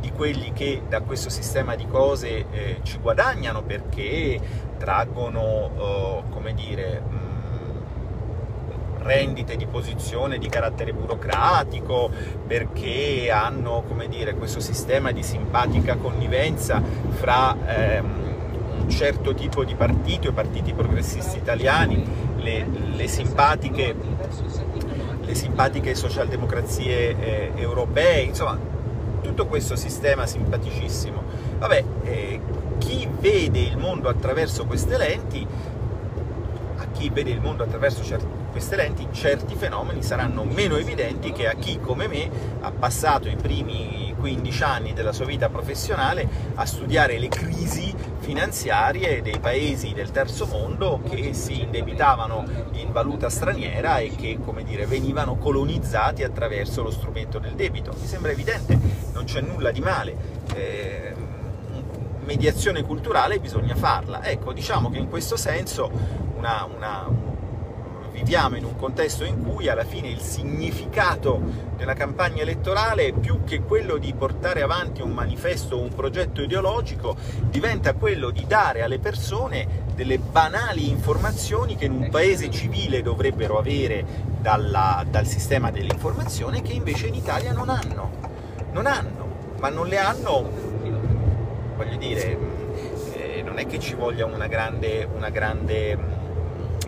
di 0.00 0.10
quelli 0.10 0.52
che 0.52 0.82
da 0.88 1.00
questo 1.00 1.30
sistema 1.30 1.76
di 1.76 1.86
cose 1.86 2.46
eh, 2.50 2.80
ci 2.82 2.98
guadagnano 2.98 3.62
perché 3.62 4.40
traggono, 4.76 5.70
eh, 5.76 6.22
come 6.30 6.54
dire, 6.54 7.00
mh, 7.00 7.14
mm, 7.14 9.02
rendite 9.02 9.56
di 9.56 9.66
posizione 9.66 10.38
di 10.38 10.48
carattere 10.48 10.92
burocratico, 10.92 12.10
perché 12.46 13.30
hanno, 13.30 13.82
come 13.86 14.08
dire, 14.08 14.34
questo 14.34 14.60
sistema 14.60 15.12
di 15.12 15.22
simpatica 15.22 15.96
connivenza 15.96 16.82
fra 17.10 17.56
ehm, 17.66 18.20
un 18.82 18.90
certo 18.90 19.34
tipo 19.34 19.64
di 19.64 19.74
partito, 19.74 20.28
i 20.28 20.32
partiti 20.32 20.72
progressisti 20.72 21.36
italiani, 21.38 22.31
le, 22.42 22.66
le, 22.94 23.08
simpatiche, 23.08 23.94
le 25.20 25.34
simpatiche 25.34 25.94
socialdemocrazie 25.94 27.18
eh, 27.18 27.52
europee, 27.54 28.22
insomma 28.22 28.58
tutto 29.22 29.46
questo 29.46 29.76
sistema 29.76 30.26
simpaticissimo. 30.26 31.22
Vabbè, 31.58 31.84
eh, 32.02 32.40
chi 32.78 33.08
vede 33.20 33.60
il 33.60 33.78
mondo 33.78 34.08
attraverso 34.08 34.66
queste 34.66 34.98
lenti, 34.98 35.46
a 36.76 36.86
chi 36.92 37.08
vede 37.08 37.30
il 37.30 37.40
mondo 37.40 37.62
attraverso 37.62 38.02
queste 38.50 38.76
lenti 38.76 39.08
certi 39.12 39.54
fenomeni 39.54 40.02
saranno 40.02 40.44
meno 40.44 40.76
evidenti 40.76 41.32
che 41.32 41.48
a 41.48 41.54
chi 41.54 41.78
come 41.80 42.06
me 42.08 42.28
ha 42.60 42.70
passato 42.70 43.28
i 43.28 43.36
primi 43.36 44.14
15 44.18 44.62
anni 44.62 44.92
della 44.92 45.12
sua 45.12 45.24
vita 45.24 45.48
professionale 45.48 46.28
a 46.54 46.66
studiare 46.66 47.18
le 47.18 47.28
crisi 47.28 47.94
finanziarie 48.22 49.20
dei 49.20 49.40
paesi 49.40 49.92
del 49.92 50.12
terzo 50.12 50.46
mondo 50.46 51.02
che 51.08 51.34
si 51.34 51.60
indebitavano 51.60 52.44
in 52.74 52.92
valuta 52.92 53.28
straniera 53.28 53.98
e 53.98 54.14
che, 54.14 54.38
come 54.42 54.62
dire, 54.62 54.86
venivano 54.86 55.36
colonizzati 55.36 56.22
attraverso 56.22 56.82
lo 56.82 56.90
strumento 56.90 57.40
del 57.40 57.54
debito. 57.54 57.92
Mi 58.00 58.06
sembra 58.06 58.30
evidente, 58.30 58.78
non 59.12 59.24
c'è 59.24 59.40
nulla 59.40 59.72
di 59.72 59.80
male. 59.80 60.16
Eh, 60.54 61.14
mediazione 62.24 62.82
culturale 62.82 63.40
bisogna 63.40 63.74
farla. 63.74 64.24
Ecco, 64.24 64.52
diciamo 64.52 64.88
che 64.88 64.98
in 64.98 65.08
questo 65.08 65.36
senso 65.36 65.90
una, 66.36 66.66
una, 66.72 67.04
viviamo 68.12 68.56
in 68.56 68.64
un 68.64 68.76
contesto 68.76 69.24
in 69.24 69.42
cui 69.42 69.68
alla 69.68 69.84
fine 69.84 70.08
il 70.08 70.20
significato 70.20 71.70
della 71.76 71.94
campagna 71.94 72.42
elettorale, 72.42 73.12
più 73.12 73.42
che 73.44 73.62
quello 73.62 73.96
di 73.96 74.12
portare 74.12 74.62
avanti 74.62 75.02
un 75.02 75.10
manifesto 75.10 75.76
o 75.76 75.80
un 75.80 75.94
progetto 75.94 76.42
ideologico, 76.42 77.16
diventa 77.48 77.94
quello 77.94 78.30
di 78.30 78.44
dare 78.46 78.82
alle 78.82 78.98
persone 78.98 79.90
delle 79.94 80.18
banali 80.18 80.88
informazioni 80.88 81.76
che 81.76 81.86
in 81.86 81.92
un 81.92 82.08
paese 82.10 82.50
civile 82.50 83.02
dovrebbero 83.02 83.58
avere 83.58 84.04
dalla, 84.40 85.04
dal 85.08 85.26
sistema 85.26 85.70
dell'informazione 85.70 86.62
che 86.62 86.72
invece 86.72 87.08
in 87.08 87.14
Italia 87.14 87.52
non 87.52 87.68
hanno. 87.68 88.10
Non 88.72 88.86
hanno, 88.86 89.26
ma 89.58 89.68
non 89.68 89.86
le 89.86 89.98
hanno, 89.98 90.48
voglio 91.76 91.96
dire, 91.96 92.38
eh, 93.14 93.42
non 93.42 93.58
è 93.58 93.66
che 93.66 93.78
ci 93.78 93.94
voglia 93.94 94.24
una 94.24 94.46
grande, 94.46 95.06
una 95.14 95.28
grande 95.28 96.21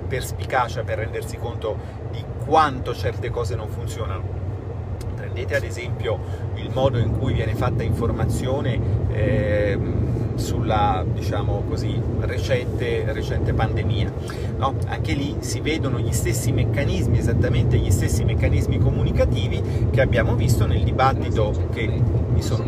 perspicacia 0.07 0.83
per 0.83 0.99
rendersi 0.99 1.37
conto 1.37 1.77
di 2.11 2.23
quanto 2.45 2.95
certe 2.95 3.31
cose 3.31 3.57
non 3.57 3.69
funzionano. 3.69 4.43
Prendete 5.17 5.57
ad 5.57 5.65
esempio 5.65 6.19
il 6.55 6.71
modo 6.73 6.99
in 6.99 7.19
cui 7.19 7.33
viene 7.33 7.55
fatta 7.55 7.83
informazione 7.83 8.79
eh, 9.13 9.79
sulla 10.37 11.05
diciamo 11.07 11.65
così, 11.69 12.01
recente, 12.21 13.05
recente 13.13 13.53
pandemia. 13.53 14.13
No? 14.59 14.75
Anche 14.87 15.13
lì 15.15 15.37
si 15.41 15.61
vedono 15.61 15.99
gli 15.99 16.13
stessi 16.13 16.53
meccanismi, 16.53 17.19
esattamente 17.19 17.77
gli 17.77 17.91
stessi 17.91 18.25
meccanismi 18.25 18.79
comunicativi 18.79 19.89
che 19.91 20.01
abbiamo 20.01 20.35
visto 20.35 20.67
nel 20.67 20.83
dibattito 20.83 21.69
che 21.73 21.87
mi 21.87 22.43
sono, 22.43 22.65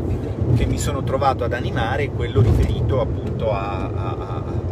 che 0.56 0.66
mi 0.66 0.78
sono 0.78 1.02
trovato 1.02 1.44
ad 1.44 1.52
animare, 1.52 2.10
quello 2.10 2.40
riferito 2.40 3.00
appunto 3.00 3.52
a, 3.52 3.90
a, 3.90 4.16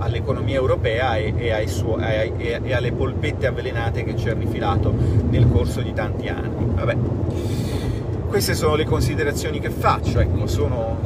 all'economia 0.04 0.56
europea 0.56 1.16
e, 1.16 1.34
e, 1.36 1.66
suo, 1.66 1.98
e, 1.98 2.60
e, 2.62 2.72
alle 2.74 2.92
polpette 2.92 3.46
avvelenate 3.46 4.04
che 4.04 4.16
ci 4.16 4.28
ha 4.28 4.34
rifilato 4.34 4.94
nel 5.30 5.48
corso 5.50 5.80
di 5.80 5.92
tanti 5.92 6.28
anni. 6.28 6.66
Vabbè. 6.74 6.96
Queste 8.28 8.54
sono 8.54 8.74
le 8.74 8.84
considerazioni 8.84 9.60
che 9.60 9.70
faccio, 9.70 10.20
ecco, 10.20 10.46
sono 10.46 10.98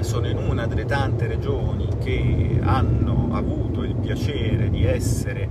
sono 0.00 0.26
in 0.26 0.38
una 0.38 0.66
delle 0.66 0.86
tante 0.86 1.28
regioni 1.28 1.86
che 2.02 2.58
hanno 2.62 3.28
avuto 3.30 3.84
il 3.84 3.94
piacere 3.94 4.68
di 4.68 4.84
essere, 4.84 5.48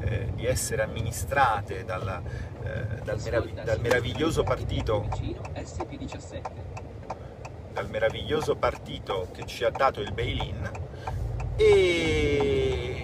eh, 0.00 0.28
di 0.34 0.46
essere 0.46 0.82
amministrate 0.82 1.84
dalla, 1.84 2.22
eh, 2.62 3.02
dal, 3.04 3.20
merav 3.22 3.46
dal, 3.64 3.80
meraviglioso 3.80 4.44
partito 4.44 5.06
dal 7.78 7.88
meraviglioso 7.90 8.56
partito 8.56 9.28
che 9.32 9.46
ci 9.46 9.62
ha 9.62 9.70
dato 9.70 10.00
il 10.00 10.12
bail-in 10.12 10.68
e, 11.54 13.02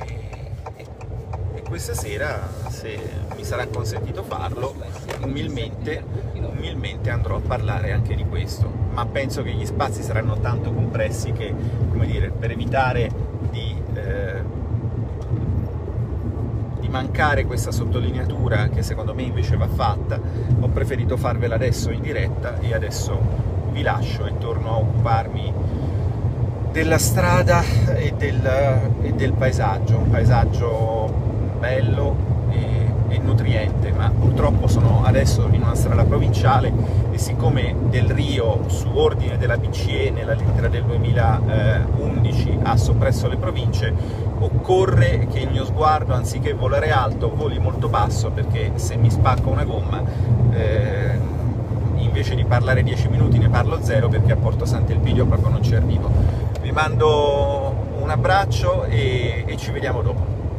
e 1.55 1.63
questa 1.63 1.95
sera, 1.95 2.49
se 2.71 2.99
mi 3.37 3.45
sarà 3.45 3.69
consentito 3.69 4.25
farlo, 4.25 4.75
umilmente, 5.23 6.05
umilmente 6.35 7.11
andrò 7.11 7.37
a 7.37 7.41
parlare 7.41 7.93
anche 7.93 8.17
di 8.17 8.25
questo. 8.25 8.69
Ma 8.91 9.07
penso 9.07 9.43
che 9.43 9.53
gli 9.53 9.65
spazi 9.65 10.03
saranno 10.03 10.41
tanto 10.41 10.73
compressi 10.73 11.31
che, 11.31 11.55
come 11.91 12.07
dire, 12.07 12.31
per 12.31 12.51
evitare 12.51 13.09
di, 13.51 13.81
eh, 13.95 14.43
di 16.81 16.89
mancare 16.89 17.45
questa 17.45 17.71
sottolineatura 17.71 18.69
che 18.71 18.83
secondo 18.83 19.15
me 19.15 19.23
invece 19.23 19.57
va 19.57 19.69
fatta, 19.69 20.21
ho 20.59 20.69
preferito 20.69 21.17
farvela 21.17 21.55
adesso 21.55 21.93
in 21.93 22.01
diretta 22.01 22.59
e 22.59 22.75
adesso 22.75 23.54
vi 23.75 23.83
lascio 23.83 24.25
e 24.25 24.39
torno 24.39 24.71
a 24.71 24.77
occuparmi 24.77 25.53
della 26.71 26.99
strada 26.99 27.63
e 27.95 28.15
del, 28.17 28.41
e 29.03 29.13
del 29.13 29.33
paesaggio, 29.33 29.99
un 29.99 30.11
paesaggio 30.11 31.13
bello, 31.59 32.35
e 33.15 33.19
nutriente, 33.19 33.93
ma 33.93 34.11
purtroppo 34.11 34.67
sono 34.67 35.03
adesso 35.05 35.49
in 35.53 35.63
una 35.63 35.75
strada 35.75 36.05
provinciale 36.05 36.73
e 37.11 37.19
siccome 37.19 37.75
Del 37.89 38.11
Rio, 38.11 38.69
su 38.69 38.89
ordine 38.93 39.39
della 39.39 39.57
BCE, 39.57 40.11
nella 40.11 40.35
lettera 40.35 40.69
del 40.69 40.85
2011 40.85 42.59
ha 42.63 42.77
soppresso 42.77 43.29
le 43.29 43.37
province, 43.37 43.93
occorre 44.39 45.27
che 45.31 45.41
il 45.41 45.51
mio 45.51 45.65
sguardo, 45.65 46.15
anziché 46.15 46.55
volare 46.55 46.91
alto, 46.91 47.33
voli 47.35 47.59
molto 47.59 47.89
basso, 47.89 48.31
perché 48.31 48.73
se 48.75 48.97
mi 48.97 49.11
spacco 49.11 49.51
una 49.51 49.65
gomma, 49.65 50.03
eh, 50.51 51.19
invece 52.15 52.37
di 52.37 52.45
parlare 52.45 52.85
10 52.85 53.09
minuti 53.09 53.39
ne 53.39 53.49
parlo 53.49 53.83
zero 53.83 54.09
perché 54.09 54.31
a 54.31 54.37
Porto 54.37 54.65
Sant'Elpidio 54.65 55.27
proprio 55.27 55.49
non 55.49 55.65
ci 55.65 55.75
arrivo. 55.75 56.09
Vi 56.61 56.71
mando 56.71 57.75
un 57.99 58.09
abbraccio 58.09 58.85
e, 58.85 59.43
e 59.45 59.57
ci 59.57 59.73
vediamo 59.73 60.01
dopo. 60.01 60.34